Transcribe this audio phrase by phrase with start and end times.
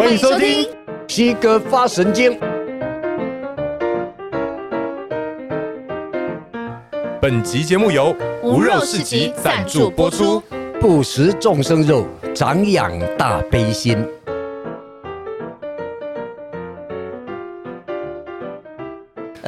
[0.00, 0.66] 欢迎收听
[1.06, 2.40] 西哥发神经。
[7.20, 10.42] 本集节目由无肉市集赞助播出。
[10.80, 14.02] 不食众生肉，长养大悲心。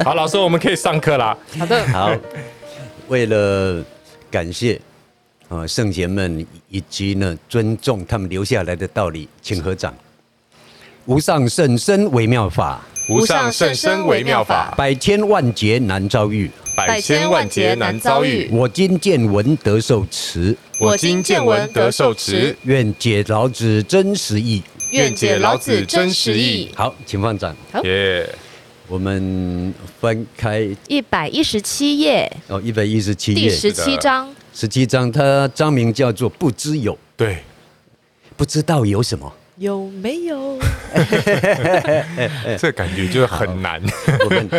[0.05, 1.35] 好，老师，我们可以上课啦。
[1.57, 2.15] 好的， 好。
[3.07, 3.83] 为了
[4.29, 4.79] 感谢
[5.49, 9.91] 啊圣贤们以及呢尊重他们留下来的道理，请合掌。
[11.05, 18.47] 无上甚深微妙法，无上甚深微妙法，百千万劫难遭遇，百千万劫难遭遇。
[18.53, 26.69] 我今见闻得受持，我今见闻得受持，愿解老子真实意，愿解老子真实意。
[26.73, 27.53] 好，请放掌。
[27.83, 28.27] 耶。
[28.87, 30.65] 我们翻开。
[30.87, 32.31] 一百一十七页。
[32.47, 33.49] 哦，一百一十七页。
[33.49, 37.39] 第十七章，十七章，它章名叫做不知有，对，
[38.37, 40.59] 不知道有什么，有没有？
[42.59, 43.81] 这感觉就是很难。
[44.25, 44.49] 我们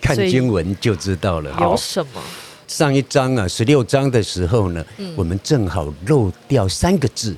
[0.00, 1.54] 看经文就知道了。
[1.62, 2.20] 有什么？
[2.66, 7.36] 上一章啊，十六章的时候呢，嗯、我们正好漏掉三个字，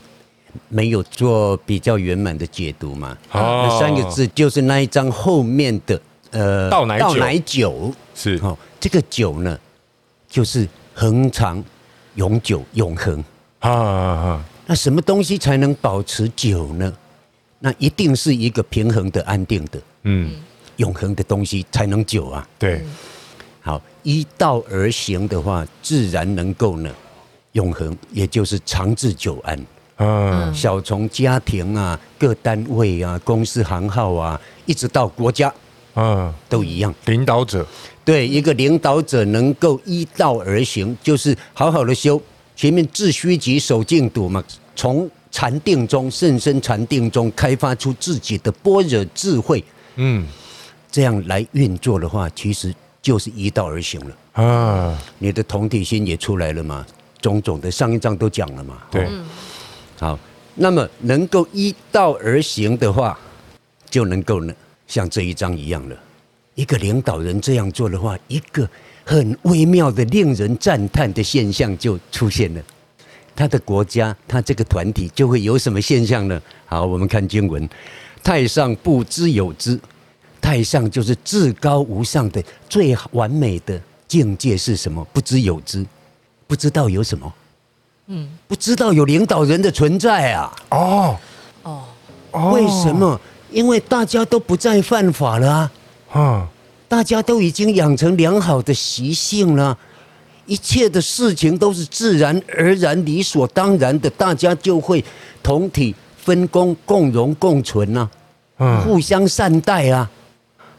[0.68, 3.14] 没有做比较圆满的解读嘛。
[3.32, 6.00] 哦、那三个字就是那一章后面的。
[6.30, 9.58] 呃，倒奶酒，是哦，这个酒呢，
[10.26, 11.62] 就是恒长、
[12.14, 13.22] 永久、永恒
[13.58, 14.44] 啊啊！
[14.66, 16.92] 那什么东西才能保持久呢？
[17.60, 20.32] 那一定是一个平衡的、安定的，嗯，
[20.76, 22.48] 永恒的东西才能久啊。
[22.58, 22.82] 对，
[23.60, 26.90] 好，依道而行的话，自然能够呢，
[27.52, 29.66] 永恒，也就是长治久安。
[29.96, 35.52] 嗯，小从家庭啊、各单位啊、公司行号啊，一直到国家。
[35.96, 36.94] 嗯，都一样。
[37.04, 37.66] 领导者，
[38.04, 42.18] 对一个领导者能够依道而行，就是好好的修。
[42.56, 44.42] 前面致虚极，守静笃嘛，
[44.74, 49.62] 从禅定中、甚深禅定中开发出自己的般若智慧。
[49.96, 50.26] 嗯，
[50.90, 54.42] 这样来运作的话，其实就是依道而行了。
[54.42, 56.86] 啊，你的同体心也出来了嘛，
[57.20, 58.78] 种种的上一章都讲了嘛。
[58.90, 59.08] 对，
[59.98, 60.18] 好，
[60.54, 63.18] 那么能够依道而行的话，
[63.88, 64.54] 就能够呢。
[64.86, 65.96] 像这一章一样了，
[66.56, 68.68] 一个领导人这样做的话，一个
[69.04, 72.60] 很微妙的、令人赞叹的现象就出现了。
[73.40, 76.38] 他的国家，他这个团体就会有什么现象呢？
[76.66, 77.66] 好，我们看经文：
[78.22, 79.80] 太上不知有之。
[80.42, 85.02] 太上就是至高无上的、最完美的境界是什么？
[85.10, 85.86] 不知有之，
[86.46, 87.32] 不知道有什么？
[88.08, 90.52] 嗯，不知道有领导人的存在啊。
[90.68, 91.16] 哦，
[91.62, 93.18] 哦，为什么？
[93.50, 95.72] 因为大家都不再犯法了啊，
[96.12, 96.48] 啊，
[96.86, 99.78] 大家都已经养成良好的习性了，
[100.50, 105.02] 一切的事情都是自然而然、理所当然的，大家就会
[105.44, 108.10] 同体分工、共荣共存呐，
[108.58, 110.10] 嗯，互相善待啊。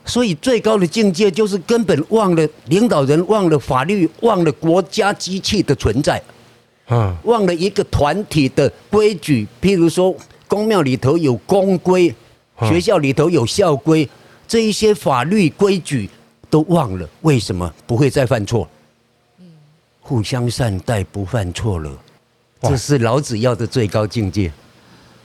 [0.04, 6.22] 所以最高的境界就是根本忘了领导人，忘了法律，忘了国家机器的存在，
[6.90, 10.14] 嗯，忘了一个团体的规矩，譬如说
[10.48, 12.14] 公庙里头有公规。
[12.64, 14.08] 学校里头有校规，
[14.48, 16.08] 这一些法律规矩
[16.48, 18.70] 都忘了，为什么不会再犯错？
[20.12, 21.90] 互相善待，不犯错了，
[22.64, 24.52] 这是老子要的最高境界。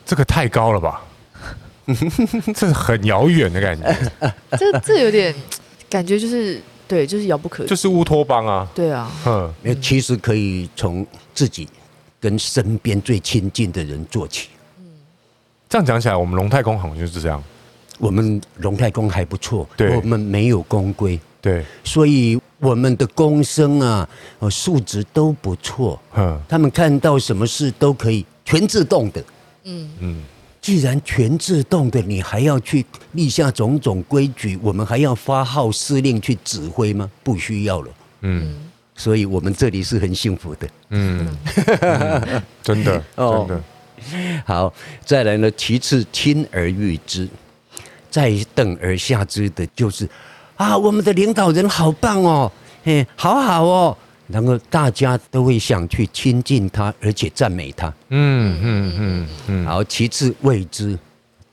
[0.05, 1.03] 这个太高了吧？
[2.55, 4.13] 这是很遥远的感觉。
[4.57, 5.35] 这这有点
[5.91, 8.65] 感觉，就是对，就是遥不可及，就是乌托邦啊。
[8.77, 9.53] 对啊，嗯，
[9.83, 11.05] 其实可以从
[11.35, 11.69] 自己
[12.21, 14.51] 跟身边最亲近的人做起。
[14.79, 14.85] 嗯
[15.69, 17.43] 这样讲起来，我们龙太公好像就是这样。
[17.99, 24.09] 我们龙太公还不错，对，我们没有公规，对，所以我们的工生啊，
[24.51, 26.01] 素质都不错。
[26.17, 29.23] 嗯，他们看到什么事都可以全自动的。
[29.65, 30.23] 嗯嗯，
[30.61, 37.11] 既然全自动的，你还要去立下种种规矩，我们还要发号施令去指挥吗？
[37.23, 37.91] 不需要了。
[38.23, 38.55] 嗯，
[38.95, 40.69] 所以我们这里是很幸福的。
[40.91, 41.29] 嗯，
[41.81, 43.63] 嗯 真的， 真的。
[44.45, 44.73] 好，
[45.05, 45.51] 再来呢？
[45.53, 47.29] 其次，亲而誉之，
[48.11, 50.09] 再等而下之的，就是
[50.57, 52.51] 啊，我们的领导人好棒哦，
[52.83, 53.97] 嘿，好好哦，
[54.29, 57.89] 然后大家都会想去亲近他，而且赞美他。
[58.09, 59.67] 嗯嗯嗯嗯。
[59.67, 60.99] 好，其次未知，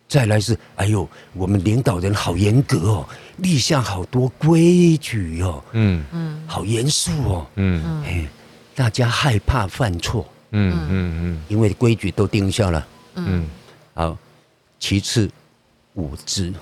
[0.08, 3.06] 再来是，哎呦，我们领导人好严格哦，
[3.38, 8.28] 立下好多规矩哦，嗯嗯，好严肃哦，嗯，嘿，
[8.74, 10.26] 大家害怕犯错。
[10.52, 12.88] 嗯嗯嗯，因为规矩都定下了。
[13.16, 13.46] 嗯，
[13.94, 14.18] 好。
[14.80, 15.30] 其次，
[15.96, 16.54] 侮之，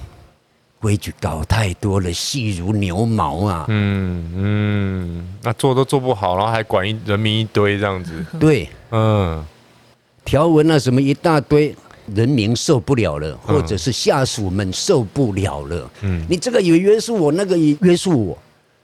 [0.81, 3.65] 规矩搞太多了，细如牛毛啊。
[3.67, 8.25] 嗯嗯，那做都做不好，然后还管一人民一堆这样子。
[8.39, 9.45] 对，嗯，
[10.25, 11.75] 条文啊什么一大堆，
[12.15, 15.91] 人民受不了了，或者是下属们受不了了。
[16.01, 18.37] 嗯，你这个也约束我，那个也约束我，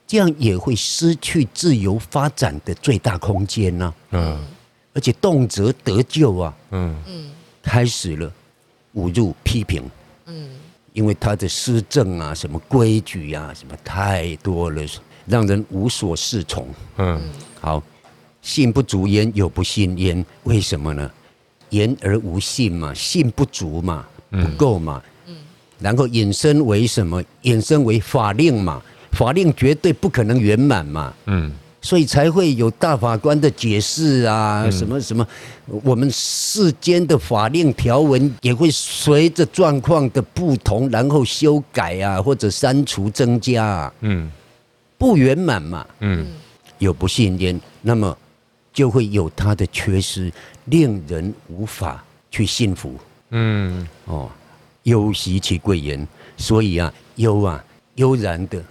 [0.06, 3.94] 这样也会失去自由发展的最大空间呢。
[4.12, 4.38] 嗯，
[4.94, 6.54] 而且动辄得咎啊。
[6.70, 7.30] 嗯嗯，
[7.60, 8.32] 开始了
[8.94, 9.82] 侮辱批评。
[10.26, 10.48] 嗯，
[10.98, 14.84] 因为他的施政啊，什么规矩啊，什么太多了，
[15.26, 16.66] 让人无所适从。
[16.96, 17.20] 嗯，
[17.60, 17.80] 好，
[18.42, 21.08] 信不足焉，有不信焉，为什么呢？
[21.70, 25.00] 言而无信嘛，信不足嘛，不够嘛。
[25.28, 25.36] 嗯，
[25.78, 27.22] 然后引申为什么？
[27.42, 31.14] 引申为法令嘛，法令绝对不可能圆满嘛。
[31.26, 31.52] 嗯，
[31.88, 35.26] 所以才会有大法官的解释啊，什么什么，
[35.82, 43.94] 我们世间的法令条文也会随着状况的不同，然后修改啊，或者删除、增加啊。
[44.00, 44.30] 嗯，
[44.98, 45.86] 不圆满嘛。
[46.00, 46.26] 嗯，
[46.76, 48.14] 有不信焉，那么
[48.70, 50.30] 就会有它的缺失。
[50.66, 52.96] 令人无法去信服，
[53.30, 54.28] 嗯，哦，
[54.82, 56.06] 悠兮其贵言，
[56.36, 57.64] 所以啊，悠啊，
[57.94, 58.62] 悠然的，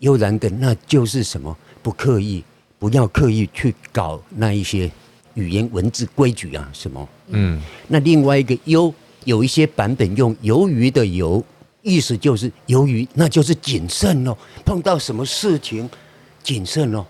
[0.00, 1.56] 悠然的，那就是什么？
[1.82, 2.44] 不刻意，
[2.78, 4.90] 不要刻意去搞那一些
[5.34, 7.08] 语言文字规矩啊，什么？
[7.28, 8.92] 嗯，那另外一个悠，
[9.24, 11.42] 有一些版本用鱿鱼的鱿，
[11.82, 15.88] 意思就是鱿鱼，那就是谨慎哦，碰到什么事情
[16.42, 17.04] 谨慎哦，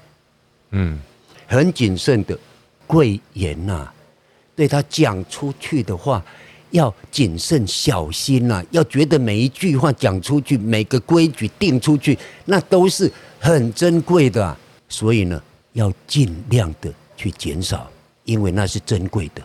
[0.70, 0.98] 嗯，
[1.46, 2.38] 很谨慎的
[2.86, 3.94] 贵言呐、啊。
[4.54, 6.24] 对他讲出去的话，
[6.70, 12.16] 要谨慎小心呐、啊，要觉得每一句话讲出去，每个规矩定出去，
[12.46, 14.56] 那都是很珍贵的、啊。
[14.88, 15.42] 所以呢，
[15.76, 17.86] 要尽量的去减少，
[18.24, 19.42] 因为那是珍贵的。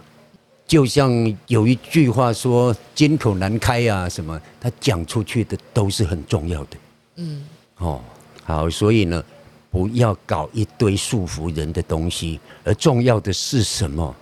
[0.65, 1.11] 就像
[1.47, 6.77] 有一句话说“金口难开”啊，什么，他讲出去的都是很重要的。
[7.17, 7.45] 嗯，
[7.79, 8.01] 哦，
[8.45, 9.21] 好，所以呢，
[9.69, 14.15] 不要搞一堆束缚人的东西，而重要的是什么？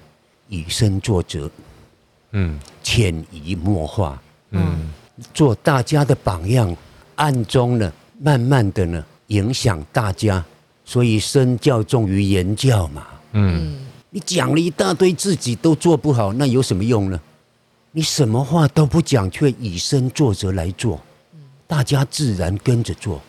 [0.47, 1.47] 以身作则，
[2.31, 4.19] 嗯，潜移默化，
[4.49, 4.91] 嗯，
[5.31, 6.75] 做大家的榜样，
[7.17, 10.43] 暗中呢，慢慢的呢，影响大家。
[10.89, 13.77] 所以身教重于言教嘛，嗯，
[14.09, 17.21] 你讲了一大堆，自己都做不好，那有什么用呢？
[17.91, 20.99] 你什么话都不讲，却以身作则来做，
[21.67, 23.21] 大家自然跟着做，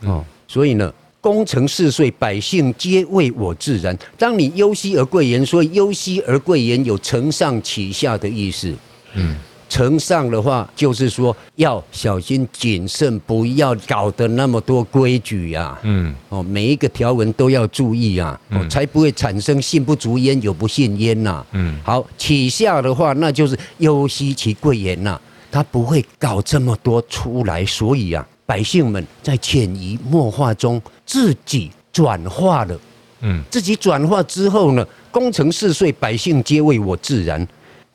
[0.00, 0.92] 哦，所以呢。
[1.20, 3.96] 功成事遂，百姓皆为我自然。
[4.18, 8.74] 当你忧兮而贵言，所以忧兮而贵言有承上启下的意思。
[9.14, 9.34] 嗯，
[9.74, 15.76] 承上的话就是说要小心谨慎，不要搞得那么多规矩呀。
[15.82, 21.44] 嗯，哦，每一个条文都要注意啊，哦，才不会产生信不足焉，有不信焉呐。
[21.50, 28.24] 嗯，好，起下的话，那就是忧惜其贵言呐，他不会搞这么多出来，所以啊。
[28.46, 32.78] 百姓们在潜移默化中自己转化了，
[33.22, 37.44] 嗯，自己转化之后呢，功成事遂，百姓皆为我自然。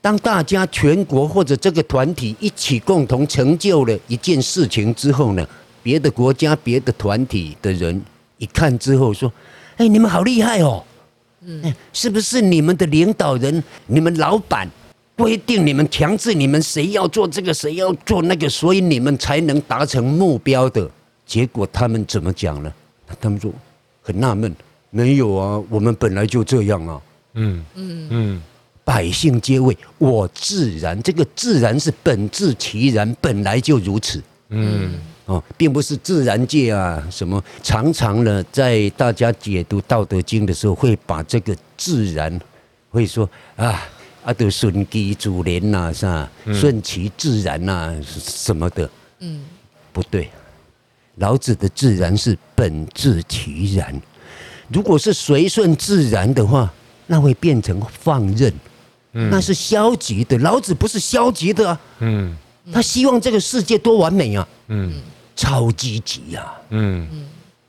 [0.02, 5.48] 当大家全国或者这个团体一起共同成就了一件事情之后呢，
[5.84, 8.02] 别的国家、别的团体的人
[8.38, 9.32] 一看之后说
[9.78, 10.84] ：“哎，你们好厉害哦，
[11.42, 14.70] 嗯，是不是你们的领导人、你们老板？”
[15.18, 20.90] 规定你们强制你们谁要做这个谁要做那个，所以你们才能达成目标的。
[21.26, 22.74] 结果他们怎么讲呢？
[23.20, 23.52] 他们说
[24.02, 24.56] 很纳闷，
[24.92, 27.02] 没有啊，我们本来就这样啊。
[27.34, 28.42] 嗯嗯嗯，
[28.90, 34.20] 百姓皆畏我自然，这个自然是本自其然，本来就如此。
[34.50, 42.40] 嗯哦，并不是自然界啊什么，常常呢在大家解读《道德经》的时候，会把这个自然
[42.90, 43.80] 会说啊。
[44.22, 46.30] 啊，都顺其自然呐，是吧？
[46.52, 48.90] 顺其自然呐，什么的？
[49.20, 49.42] 嗯，
[49.94, 50.30] 不对。
[51.18, 54.02] 老子的自然是本自其然。
[54.68, 56.74] 如果是随顺自然的话，
[57.08, 58.54] 那会变成放任，
[59.12, 60.38] 那是消极的。
[60.40, 62.36] 老子不是消极的啊，嗯，
[62.72, 65.02] 他希望这个世界多完美啊，嗯，
[65.36, 67.08] 超积极呀，嗯，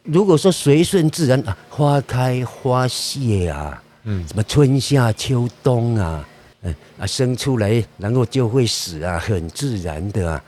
[0.03, 6.27] 如果说随顺自然啊，花开花谢啊，嗯，什么春夏秋冬啊。
[6.63, 10.45] 嗯啊，生出来然后就会死啊，很自然的啊。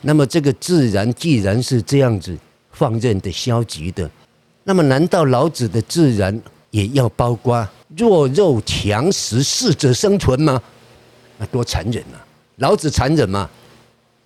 [0.00, 2.36] 那么这个自然既然是这样子
[2.72, 4.10] 放任的、消极的，
[4.64, 6.36] 那么难道老子的自然
[6.72, 7.64] 也要包括
[7.96, 10.60] 弱肉强食、适者生存吗？
[11.38, 12.20] 那多残忍啊！
[12.56, 13.48] 老子残忍吗？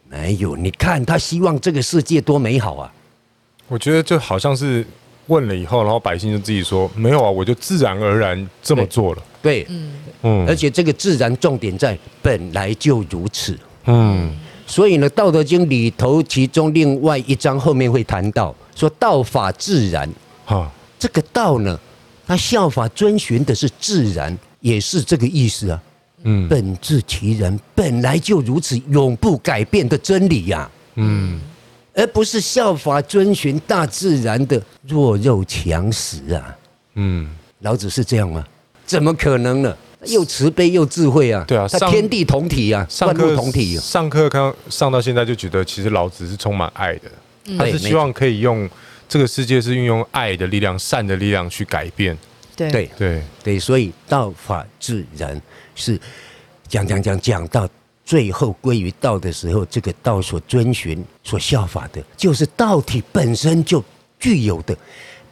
[0.09, 2.93] 没有，你看他希望这个世界多美好啊！
[3.69, 4.87] 我觉得就好像是
[5.27, 9.23] 问了以后，然后百姓就自己说没有啊，我就自然而然这么做了。
[9.43, 9.67] 对，
[10.23, 14.33] 嗯，而且这个自然重点在本来就如此，嗯，
[14.67, 20.09] 所以呢，《道德经》里头其中另外一章后面会谈到说“道法自然”，
[20.45, 21.79] 哈，这个道呢，
[22.27, 25.81] 它效法遵循的是自然，也是这个意思啊，
[26.25, 30.71] 嗯，本质其然，本来就如此，永不改变的真理呀、啊。
[30.97, 31.41] 嗯，
[31.95, 36.57] 而不是效法遵循大自然的弱肉强食啊。
[36.95, 37.31] 嗯，
[37.61, 38.45] 老子是这样吗？
[38.85, 39.77] 怎么可能呢？
[40.07, 41.45] 又慈悲又智慧啊！
[41.49, 43.77] 对啊，他天地同体啊，万物同体。
[43.79, 47.11] 上课刚上到现在就觉得，其实老子是充满爱的，
[47.59, 48.69] 他是希望可以用
[49.09, 52.17] 这个世界是运用爱的力量、善的力量去改变。
[52.55, 52.71] 对。
[52.71, 52.91] 对。
[52.99, 53.23] 对。
[53.43, 55.41] 对，所以道法自然
[55.75, 56.01] 是
[56.69, 57.69] 讲讲讲讲到
[58.05, 63.85] 最后归于道的时候，这个道所遵循、所效法的，就是道体本身就
[64.19, 64.77] 具有的，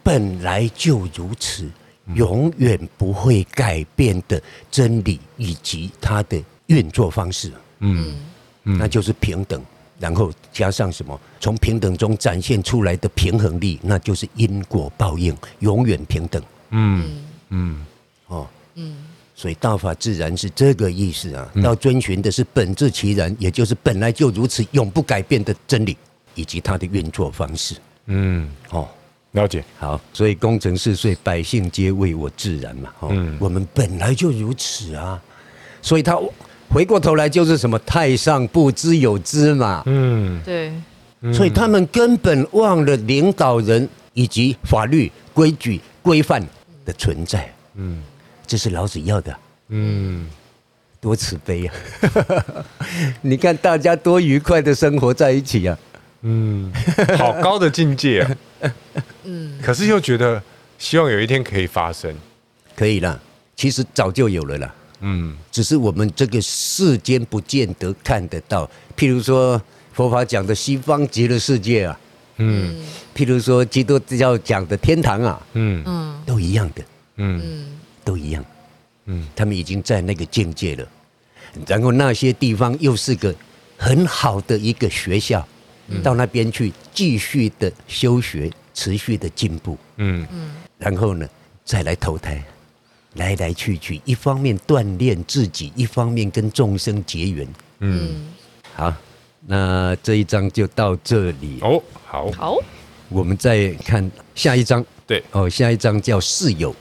[0.03, 1.71] 本来就如此。
[2.17, 4.39] 永远不会改变的
[4.71, 8.15] 真理以及它的运作方式，嗯，
[8.63, 9.65] 那就是平等，
[10.05, 11.19] 然后加上什么？
[11.41, 16.43] 从平等中展现出来的平衡力，那就是因果报应，永远平等。
[16.73, 17.87] 嗯嗯
[18.27, 18.97] 哦嗯，
[19.35, 21.51] 所以道法自然是这个意思啊。
[21.55, 25.97] 要遵循的是本质其然，也就是本来就如此，永不改变的真理
[26.35, 27.75] 以及它的运作方式。
[28.05, 28.87] 嗯哦。
[29.33, 32.93] 了解，好，所以功成事遂，百姓皆为我自然嘛。
[33.09, 35.21] 嗯，我们本来就如此啊，
[35.83, 36.21] 所以他
[36.69, 39.83] 回过头来就是什么太上不知有之嘛。
[39.87, 40.73] 嗯，对，
[41.33, 46.45] 所以他们根本忘了领导人以及法律规矩规范
[46.85, 47.53] 的存在。
[47.75, 48.03] 嗯，
[48.47, 49.37] 这是老子要的。
[49.69, 50.27] 嗯，
[51.01, 51.75] 多慈悲啊！
[53.23, 55.79] 你看大家多愉快的生活在一起啊。
[56.23, 56.73] 嗯，
[57.19, 58.37] 好高的境界啊！
[59.25, 60.43] 嗯，可是又觉得
[60.79, 62.15] 希望有一天可以发生，
[62.75, 63.21] 可以了。
[63.57, 64.75] 其实早就有了啦。
[65.05, 68.69] 嗯，只是我们这个世间不见得看得到。
[68.97, 69.61] 譬如说
[69.93, 72.01] 佛法讲的西方极乐世界啊，
[72.39, 72.75] 嗯，
[73.15, 75.83] 譬如说基督教讲的天堂啊，嗯。
[75.87, 76.83] 嗯，都一样的，
[77.17, 78.45] 嗯，都一样，
[79.05, 80.89] 嗯，他们已经在那个境界了。
[81.67, 83.35] 然后那些地方又是个
[83.77, 85.47] 很好的一个学校。
[86.03, 91.29] 到那边去继续的修学，持续的进步，嗯嗯，然后呢，
[91.63, 92.43] 再来投胎，
[93.15, 97.47] 来来去去，一方面锻炼自己，一方面跟众生结缘，
[97.81, 98.29] 嗯，
[98.75, 98.93] 好，
[99.47, 101.59] 那这一章就到这里。
[101.63, 102.59] 哦，好，好，
[103.09, 106.75] 我们再看下一章，对，哦，下一章叫四友，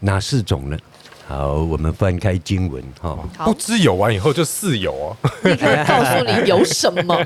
[0.00, 0.78] 哪四种呢？
[1.28, 7.24] 好，我们翻开经文哈，不知有完以后就四有哦，立刻告诉你有什么。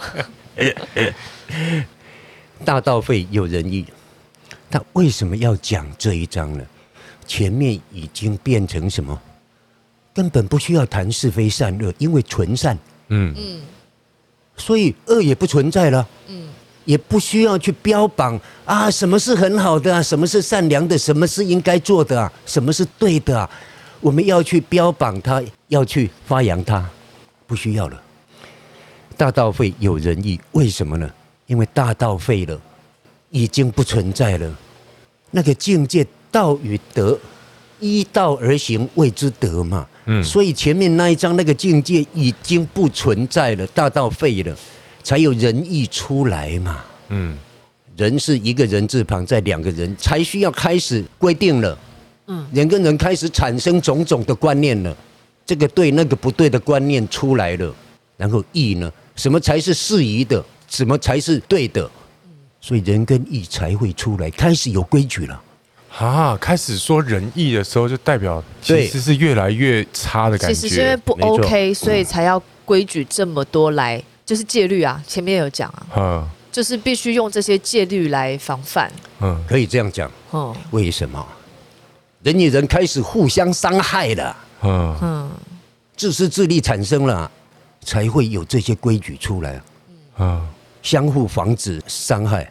[2.64, 3.86] 大道废有仁义，
[4.70, 6.64] 他为什么要讲这一章呢？
[7.30, 9.16] 前面已经变成什么？
[10.12, 12.76] 根本不需要谈是非善恶，因为纯善。
[13.06, 13.60] 嗯嗯，
[14.56, 16.08] 所以恶也不存在了。
[16.26, 16.48] 嗯，
[16.84, 23.48] 也不需要去标榜啊，什么是很好的啊，什么是善良的，什么是应该做的啊，什么是对的啊？
[24.00, 26.84] 我们要去标榜它，要去发扬它，
[27.46, 28.02] 不需要了。
[29.16, 31.08] 大道废有仁义，为什么呢？
[31.46, 32.60] 因为大道废了，
[33.30, 34.52] 已经不存在了。
[35.30, 37.18] 那个境界，道与德，
[37.80, 39.86] 依道而行谓之德嘛。
[40.06, 44.56] 嗯，所以前面那一章那个境界已经不存在了，大道废了，
[45.02, 46.84] 才有仁义出来嘛。
[47.08, 47.36] 嗯，
[47.96, 51.78] 人是一个人字旁，在两个人，才需要开始规定了。
[52.26, 54.96] 嗯，人跟人开始产生种种的观念了，
[55.44, 57.74] 这个对那个不对的观念出来了，
[58.16, 58.90] 然后义呢？
[59.16, 60.42] 什么才是适宜的？
[60.68, 61.90] 什么才是对的？
[62.60, 65.42] 所以人跟义才会出来，开始有规矩了。
[65.98, 70.54] 啊，开始说仁义的时候，就代表其实是越来越差的感觉。
[70.54, 75.02] 其实是因为不 OK，所以才要规矩这么多来，就是戒律啊。
[75.06, 78.90] 前面有讲啊，嗯，就是必须用这些戒律来防范。
[79.20, 80.10] 嗯，可以这样讲。
[80.30, 81.26] 哦，为什么
[82.22, 84.36] 人与人开始互相伤害了？
[84.62, 85.30] 嗯嗯，
[85.96, 87.30] 自私自利产生了。
[87.82, 89.58] 才会有这些规矩出来，
[90.18, 90.46] 嗯，
[90.82, 92.46] 相互防止伤害，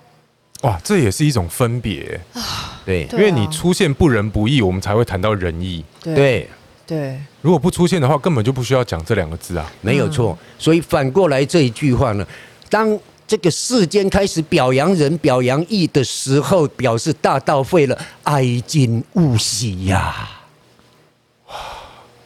[0.64, 2.59] 哇，这也是一种分别啊，
[3.08, 6.50] 对，因为你出现不仁不义，我们才会谈到仁义，对。
[6.90, 10.36] 对，如果不出现的话，根本就不需要讲这两个字啊，没有错。
[10.58, 12.26] 所以反过来这一句话呢，
[12.68, 20.28] 当这个世间开始表扬仁、表扬义的时候，表示大道废了，哀今勿喜呀。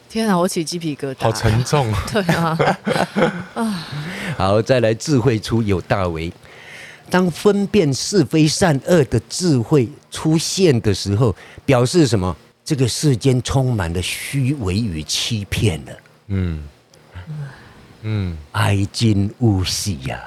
[0.10, 2.04] 天啊，我起鸡皮疙瘩，好沉重啊！
[2.14, 2.58] 对啊，
[3.56, 3.88] 啊，
[4.38, 6.32] 好，再来智慧出有大为。
[7.14, 12.36] 当分辨是非善恶的智慧出现的时候，表示什么？
[12.66, 15.92] 这个世间充满了虚伪与欺骗了。
[16.30, 16.64] 嗯
[18.02, 20.20] 嗯，哀今勿喜呀。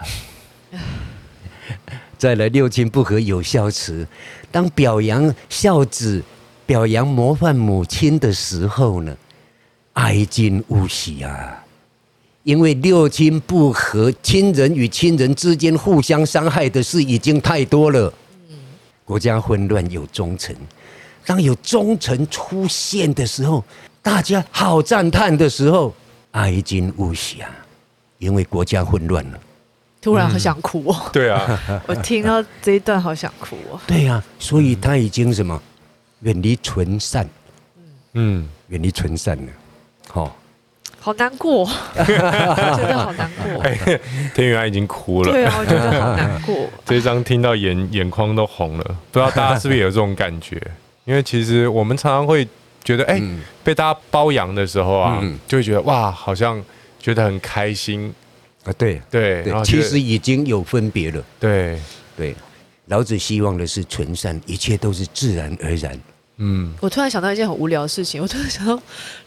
[2.17, 4.07] 再来六亲不和有孝慈。
[4.53, 6.23] 当表扬孝子、
[6.65, 9.17] 表扬模范母亲的时候呢？
[9.95, 11.66] 哀今勿喜啊！
[12.47, 18.13] 因为六亲不和，亲人与亲人之间互相伤害的事已经太多了。
[19.05, 20.55] 国家混乱有忠臣，
[21.25, 23.65] 当有忠臣出现的时候，
[24.01, 25.93] 大家好赞叹的时候，
[26.31, 27.51] 哀今勿喜啊！
[28.21, 29.41] 因为国家混乱了。
[30.01, 31.11] 突然好想哭哦！
[31.13, 33.81] 对啊， 我听到这一段好想哭哦。
[33.89, 35.61] 对呀，所以他已经什么
[36.21, 37.29] 远离纯善，
[38.13, 39.53] 嗯，远离纯善了，
[40.09, 40.37] 好，
[41.07, 41.65] 好难过，
[42.05, 43.63] 真的好难过。
[44.35, 46.69] 天宇安已经哭了，对啊，我觉得好难过。
[46.85, 50.61] 这一张听到眼眼眶都红了，不知道大家是不是有这种感觉？
[51.05, 52.45] 因为其实我们常常会
[52.83, 53.23] 觉得，哎，
[53.63, 56.61] 被大家包养的时候啊，就会觉得哇，好像
[56.99, 58.13] 觉得很开心。
[58.65, 61.23] 啊，对对，对其实已经有分别了。
[61.39, 61.81] 对
[62.17, 62.35] 对，
[62.87, 65.97] 老子希望的是纯善，一切都是自然而然。
[66.39, 68.79] 嗯，我突然想到一件很无聊的事情， 我突然想到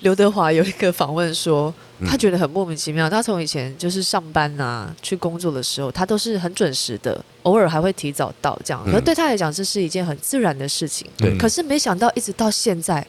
[0.01, 1.74] 刘德华有一个访问说，
[2.08, 3.10] 他觉得很莫名其妙。
[3.10, 8.84] 他从以前就是上班啊，去工作的时候，他都是很准时的，偶尔还会提早到这样。
[8.92, 11.08] 可对他来讲，这是一件很自然的事情。
[11.18, 13.06] 对，可是没想到一直到现在。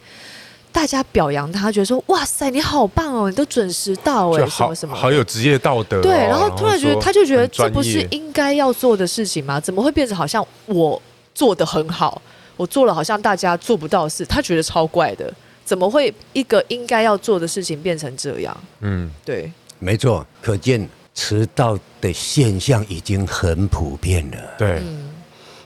[0.72, 9.58] 大家表扬他，觉得说：“哇塞，你好棒哦，你都准时到哎，什么什么，好有职业道德。”对，然后突然觉得，他就觉得这不是应该要做的事情吗？
[9.58, 11.02] 怎么会变成好像我
[11.34, 12.22] 做的很好，
[12.60, 14.22] 我做了好像大家做不到的事？
[14.26, 15.32] 他觉得超怪的，
[15.64, 18.54] 怎么会一个应该要做的事情变成这样？
[18.80, 24.36] 嗯，对，没错，可见迟到的现象已经很普遍了。
[24.58, 24.82] 对，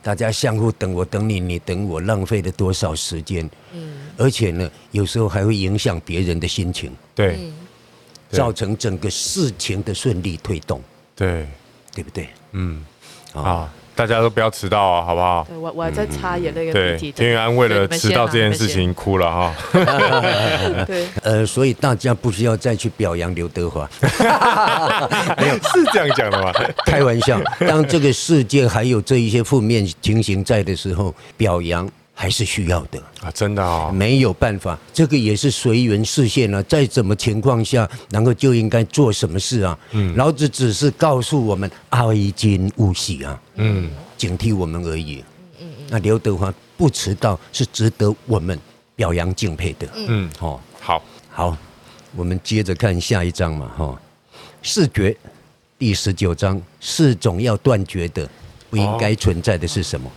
[0.04, 3.50] 大家相互等我等你，你等我，浪费了多少时间？
[3.72, 3.96] 嗯。
[4.16, 7.50] 而且呢，有时候还会影响别人的心情，对，
[8.30, 10.80] 造成整个事情的顺利推动，
[11.16, 11.44] 对，
[11.92, 12.28] 对不对？
[12.52, 12.86] 嗯，
[13.32, 15.46] 好，大家都不要迟到啊，好不好？
[15.60, 17.12] 我我还在擦眼泪跟鼻涕。
[17.12, 19.54] 天宇安为了迟到这件事情哭了哈。
[20.86, 23.88] 对，呃，所以大家不需要再去表扬刘德华，
[25.38, 26.52] 没有是这样讲的吗？
[26.84, 31.88] 开玩笑，当这个世界还有这一些负面情形在的时候，表扬。
[32.16, 36.62] 还是需要的啊，真的啊，没有办法，这个也是随缘视线了。
[36.62, 39.76] 在什么情况下，然后就应该做什么事啊？
[39.90, 42.00] 嗯，老子只是告诉我们哀
[42.36, 45.24] 今勿喜啊，嗯，警惕我们而已。
[45.60, 48.58] 嗯嗯，那刘德华不迟到是值得我们
[48.94, 49.88] 表扬敬佩的。
[49.94, 51.56] 嗯，好，好，好，
[52.14, 54.00] 我们接着看下一章嘛，哈，
[54.62, 55.14] 视觉
[55.76, 58.28] 第十九章，四种要断绝的，
[58.70, 60.08] 不应该存在的是什么？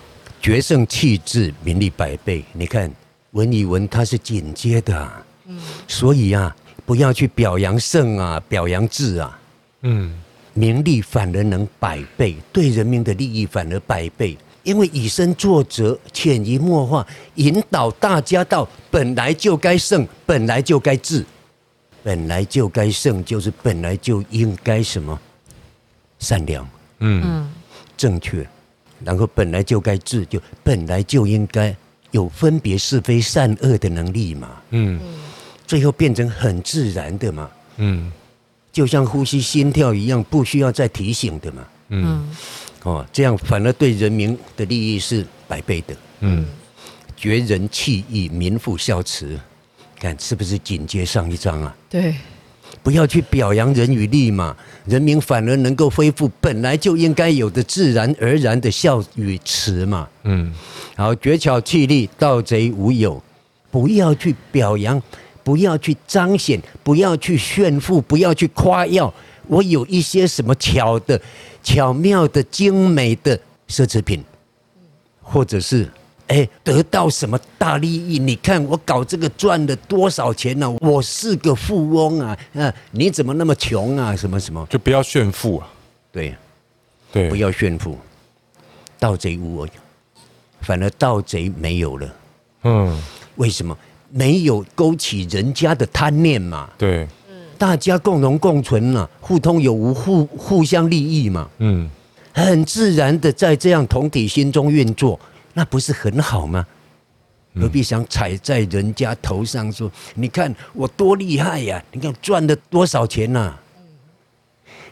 [0.41, 2.43] 决胜气质，名利百倍。
[2.53, 2.91] 你看
[3.31, 9.39] 文言文它是紧接的，啊，嗯，所以啊，不要去表扬胜啊，表扬智啊，
[9.81, 10.13] 嗯，
[10.53, 21.25] 名利反而能百倍，对人民的利益反而百倍，因为以身作则，潜移默化，引导大家到本来就该胜，本来就该治，
[22.03, 25.19] 本来就该胜，就是本来就应该什么？
[26.19, 26.67] 善良，
[26.99, 27.47] 嗯，
[27.95, 28.47] 正确。
[29.03, 31.75] 然后本来就该治，就本来就应该
[32.11, 34.49] 有分别是非善恶的能力嘛。
[34.71, 34.99] 嗯，
[35.65, 37.49] 最后变成很自然的嘛。
[37.77, 38.11] 嗯，
[38.71, 41.67] 就像呼吸、心跳一样，不需要再提醒的嘛。
[41.89, 42.29] 嗯，
[42.83, 45.95] 哦，这样反而对人民的利益是百倍的。
[46.21, 46.45] 嗯，
[47.15, 49.39] 绝人弃义，民复孝慈，
[49.99, 51.75] 看是不是紧接上一章啊？
[51.89, 52.15] 对。
[52.87, 60.07] 不要去表扬人与义嘛，人民反而能够恢复本来就应该有的自然而然的孝与慈嘛。
[60.23, 60.53] 嗯，
[60.95, 63.21] 好，绝巧弃利，盗贼无有。
[63.69, 65.03] 不要去表扬，
[65.43, 69.13] 不要去彰显，不要去炫富，不要去夸耀。
[69.47, 71.19] 我有一些什么巧的、
[71.61, 74.23] 巧妙的、精美的奢侈品，
[75.21, 75.85] 或者是。
[76.27, 78.19] 哎，得到什么大利益？
[78.19, 80.67] 你看我搞这个赚了多少钱呢？
[80.67, 80.75] 啊？
[80.81, 82.37] 我是个富翁啊！
[82.53, 84.15] 啊，你怎么那么穷啊？
[84.15, 84.65] 什么什么？
[84.69, 85.67] 就不要炫富啊！
[86.11, 86.35] 对，
[87.13, 87.97] 对，不要炫富。
[88.99, 89.71] 盗贼无有，
[90.61, 92.15] 反而盗贼没有了。
[92.63, 93.01] 嗯，
[93.35, 93.77] 为什么？
[94.09, 96.69] 没有勾起人家的贪念嘛。
[96.77, 97.07] 对，
[97.57, 101.49] 大家共荣共存嘛，互通有无，互互相利益嘛。
[101.59, 101.89] 嗯，
[102.33, 105.17] 很自然的在这样同体心中运作。
[105.57, 106.67] 那不是很好吗？
[107.55, 109.91] 何必想踩在人家头上说？
[110.13, 111.83] 你看我多厉害呀！
[111.91, 113.57] 你看赚了多少钱呐？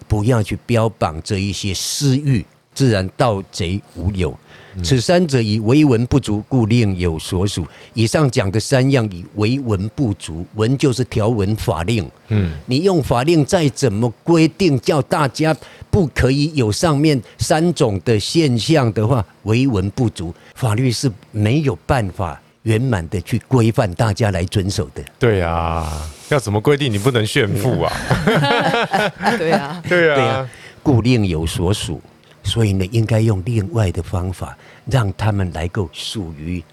[0.08, 4.36] 不要去标榜这一些私欲，自然盗贼无有。
[4.84, 7.66] 此三者以为文不足，故另有所属。
[7.94, 12.10] 以上讲的三样，以为文不足，文就是条文法令。
[12.28, 15.56] 嗯，你用法令再怎么规定，叫大家
[15.90, 25.04] 不可以有上面三种的现象的话，为文不足，法律是没有办法圆满的去规范大家来遵守的。
[25.20, 26.92] 对啊，要怎么规定？
[26.92, 27.94] 你不能炫富啊！
[29.38, 30.50] 对啊， 对啊，对啊，
[30.82, 32.02] 故另有所属，
[32.46, 34.56] 所以呢，应该用另外的方法，
[34.86, 36.64] 让他们来够属于，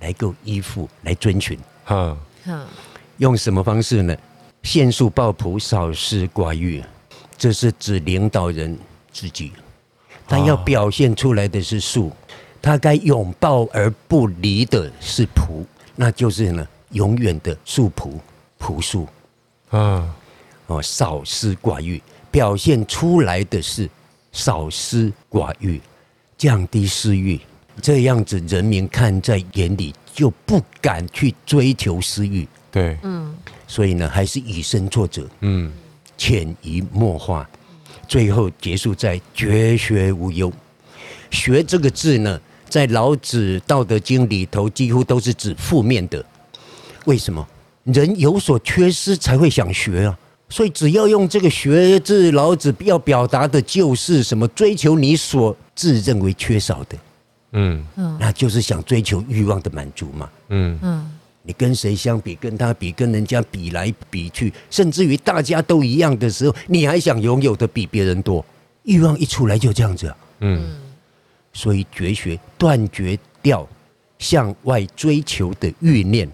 [0.00, 1.58] 来够依附，来遵循。
[1.88, 2.66] 嗯嗯，
[3.18, 4.16] 用什么方式呢？
[4.62, 6.82] 限速抱朴，少私寡欲，
[7.36, 8.78] 这是指领导人
[9.12, 9.52] 自己，
[10.28, 12.12] 他要表现出来的是术，
[12.62, 18.18] 他该拥抱而不离的是朴，那就是呢，永远的素朴
[18.58, 19.06] 朴素。
[19.70, 20.08] 啊，
[20.68, 23.90] 哦，少私寡欲，表现出来的是
[24.36, 25.80] 少私寡欲，
[26.36, 27.40] 降低私欲，
[27.80, 32.46] 这样子人民看在眼里，就不敢去追求私欲。
[32.70, 33.34] 对，嗯，
[33.66, 35.72] 所以呢，还是以身作则，嗯，
[36.18, 37.48] 潜移默化，
[38.06, 40.52] 最后结束在绝学无忧。
[41.30, 46.22] 学这个字呢，在老子《道德经》里头几乎都是指负面的。
[47.06, 47.48] 为什么？
[47.84, 50.18] 人有所缺失才会想学啊。
[50.48, 54.46] 所以只要用这个“学”字，老子要表达的就是什么？
[54.48, 56.96] 追求你所自认为缺少的，
[57.52, 60.30] 嗯嗯那就是想追求欲望的满足嘛。
[60.50, 61.10] 嗯嗯，
[61.42, 62.36] 你跟谁相比？
[62.36, 68.44] 跟他比，跟人家比来比去，甚至于大家都一样的时候，你还想拥有的比别人多？
[68.84, 70.16] 欲望一出来就这样子啊。
[70.40, 70.76] 嗯
[71.52, 73.66] 所以绝学断绝掉
[74.18, 76.30] 向外追求的欲念，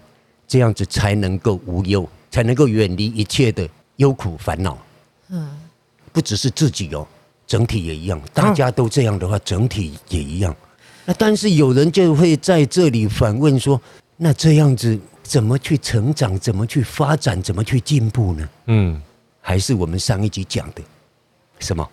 [0.47, 3.67] 这样子才能够无忧，才能够远离一切的
[3.97, 4.77] 忧苦烦恼。
[5.29, 5.49] 嗯，
[6.11, 7.07] 不只是自己哦，
[7.47, 8.21] 整体也一样。
[8.33, 10.55] 大家都这样的话，整体也一样。
[11.05, 13.81] 那但是有人就会在这里反问说：
[14.17, 16.37] 那这样子怎么去成长？
[16.39, 17.41] 怎么去发展？
[17.41, 18.49] 怎么去进步呢？
[18.67, 19.01] 嗯，
[19.41, 20.81] 还是我们上一集讲的
[21.59, 21.89] 什么？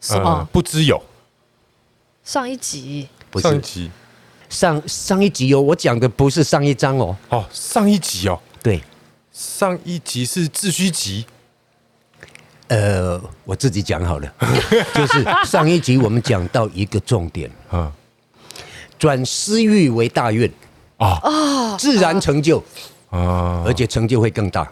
[0.00, 0.30] 什么？
[0.30, 1.00] 呃不知有。
[2.24, 3.90] 上一集不是上一集
[4.48, 7.16] 上上一集哦，我讲的不是上一章哦。
[7.28, 8.82] 哦，上一集哦，对，
[9.36, 11.26] 上一集是自虚集。
[12.68, 14.34] 呃，我自己讲好了，
[14.96, 17.92] 就是上一集我们讲到一个重点，啊。
[18.98, 20.50] 转私欲为大愿。
[20.96, 21.76] 啊。
[21.76, 22.64] 自然成就，
[23.10, 24.62] 啊，而且成就会更大。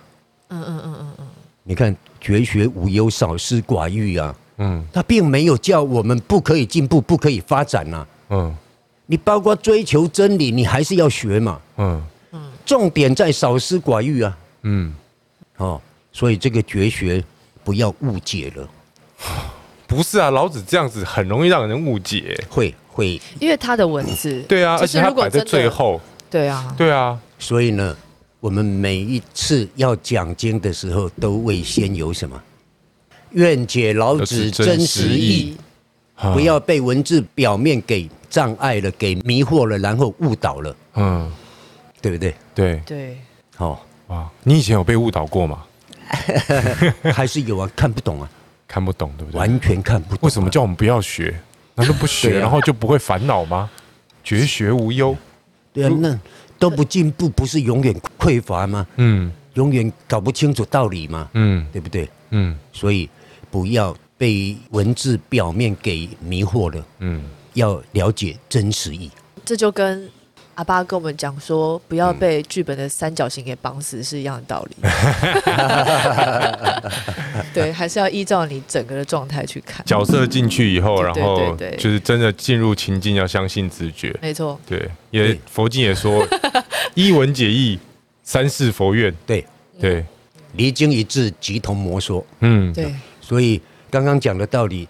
[0.48, 1.26] 嗯嗯嗯嗯嗯，
[1.64, 4.82] 你看绝学无忧，少私寡欲啊，嗯。
[4.90, 8.06] 他并没有叫我们不可以进步、不可以发展呐、啊。
[8.30, 8.56] 嗯。
[9.04, 11.60] 你包括追求真理，你还是要学嘛。
[11.76, 12.02] 嗯。
[12.64, 14.92] 重点在少私寡欲啊，嗯，
[15.56, 15.80] 哦，
[16.12, 17.22] 所以这个绝学
[17.62, 18.68] 不要误解了，
[19.86, 22.38] 不是啊，老子这样子很容易让人误解。
[22.50, 26.00] 会会，因为他的文字， 对啊，而且他摆在最后。
[26.30, 27.96] 对啊，对啊，所以呢，
[28.40, 32.42] 我们每一次要讲经的时候，都会先有什么？
[33.30, 35.56] 愿解老子真实意，
[36.32, 41.30] 不要被文字表面给障碍了，给迷惑了，然后误导了，嗯，
[42.00, 42.34] 对不对？
[42.54, 43.18] 对，对，
[43.58, 45.64] 哦，哇，你以前有被误导过吗？
[47.12, 48.28] 还是有啊，看不懂啊，
[48.68, 49.38] 看不懂，对不对？
[49.38, 51.34] 完全看不懂啊、为什么叫我们不要学？
[51.74, 53.70] 难道不学， 啊然后就不会烦恼吗？
[54.22, 55.16] 绝学无忧。
[55.72, 56.18] 对啊，那
[56.58, 58.86] 都不进步，不是永远匮乏吗？
[58.96, 61.28] 嗯永远搞不清楚道理吗？
[61.34, 62.08] 嗯对不对？
[62.30, 63.08] 嗯所以
[63.50, 67.22] 不要被文字表面给迷惑了，嗯，
[67.54, 69.10] 要了解真实意。
[69.44, 70.08] 这就跟
[70.54, 74.76] 阿爸跟我们讲说，不要被剧本的三角形给绑死是一样的道理。
[77.52, 79.84] 对，还是要依照你整个的状态去看。
[79.86, 84.14] 角色进去以后，然后就是真的进入情境，要相信直觉。
[84.20, 86.26] 没错，对，也对佛经也说，
[86.94, 87.78] 一文解义，
[88.22, 89.14] 三世佛愿。
[89.26, 89.44] 对，
[89.80, 90.04] 对，
[90.54, 92.24] 离经一致，即同魔说。
[92.40, 94.88] 嗯，对，所以刚刚讲的道理，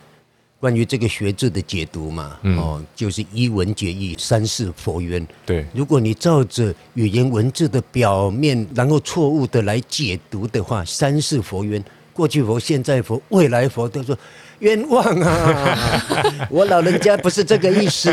[0.64, 5.22] 关于这个学字的解读嘛，嗯哦，就是一文解义，三世佛愿。
[5.44, 14.18] 对，如果你照着语言文字的表面，然后错误的来解读的话，三世佛愿，过去佛、现在佛、未来佛都说
[14.61, 16.03] 冤枉啊！
[16.48, 18.11] 我老人家不是这个意思。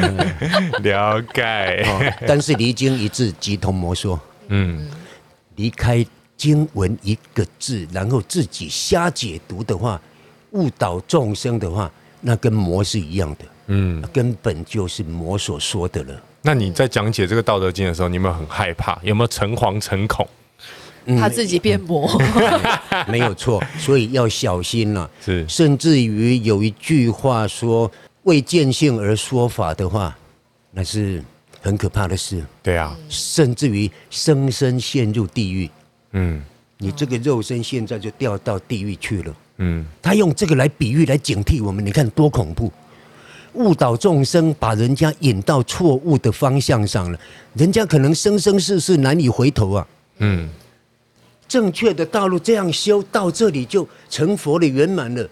[0.80, 1.84] 了解。
[1.84, 4.18] 哦，但是离经一致，即同魔说。
[4.48, 4.88] 嗯
[5.56, 6.02] 离开
[6.38, 10.00] 经文一个字，然后自己瞎解读的话，
[10.52, 16.22] 误导众生的话，那跟魔是一样的，嗯，根本就是魔所说的了。
[16.42, 18.98] 那你在讲解这个《道德经》的时候，你有没有很害怕？
[19.02, 20.26] 有没有诚惶诚恐？
[21.18, 22.10] 他自己变魔。
[23.08, 27.90] 没有错，所以要小心了、是，甚至于有一句话说
[28.24, 30.16] “为见性而说法”的话，
[30.72, 31.22] 那是
[31.60, 35.70] 很可怕的事，对啊，甚至于生生陷入地狱。
[36.12, 36.42] 嗯
[36.78, 39.34] 你这个肉身现在就掉到地狱去了。
[39.62, 42.72] 嗯，他用这个来比喻、来警惕我们，你看多恐怖！
[43.52, 47.20] 误导众生，把人家引到错误的方向上了，
[47.54, 49.86] 人家可能生生世世难以回头啊。
[50.18, 50.48] 嗯，
[51.46, 55.28] 正确的道路这样修到这里就成佛的圆满了。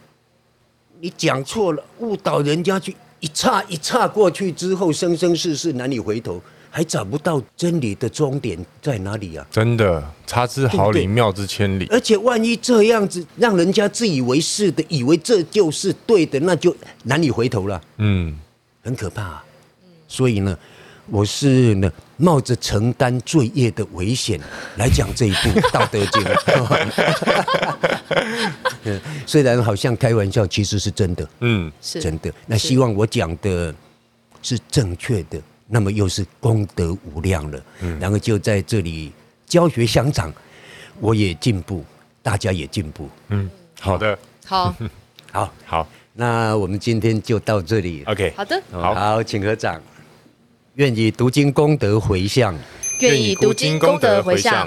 [1.00, 6.42] 你讲错了，误导人家去一岔一岔过去之后，生生世世难以回头。
[6.78, 9.44] 还找不到真理的终点在哪里啊？
[9.50, 11.88] 真的，差之毫厘，谬之千里。
[11.90, 17.82] 而且万一这样子让人家自以为是的，以为这就是对的，那就难以回头了。
[17.96, 18.38] 嗯，
[18.80, 19.44] 很可怕啊。
[20.06, 20.56] 所以呢，
[21.06, 24.40] 我是呢冒着承担罪业的危险
[24.76, 26.22] 来讲这一部 《道德经》。
[29.26, 31.28] 虽然好像开玩笑，其实是真的。
[31.40, 32.32] 嗯，是真的。
[32.46, 33.74] 那希望我讲的
[34.42, 35.42] 是正确的。
[35.70, 39.12] 那么又是功德无量了，嗯，然后就在这里
[39.46, 40.32] 教学相长，
[40.98, 41.84] 我也进步，
[42.22, 43.98] 大家也进步，嗯，好。
[43.98, 44.74] 的，好，
[45.30, 49.78] 好，好，那我们今天就到这里，OK，好的，好，好，请合掌，
[50.76, 52.56] 愿以读经功德回向，
[53.00, 54.66] 愿以读经功德回向，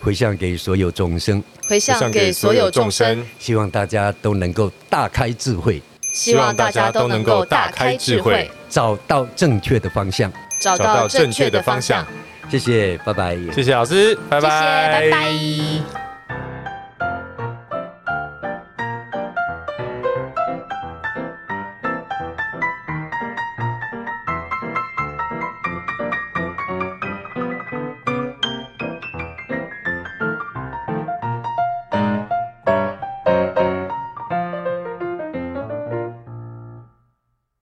[0.00, 5.80] 回向给所有众生，回向给所有众生，希望大家都能够大开智慧。
[6.12, 10.28] 希望大家都能够大开智慧，找到正确的方向，
[10.60, 12.04] 找到正确的方向。
[12.50, 13.38] 谢谢，拜拜。
[13.54, 16.03] 谢谢老师，拜拜，拜拜。